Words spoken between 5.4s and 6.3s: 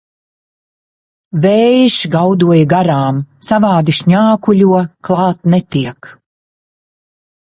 netiek.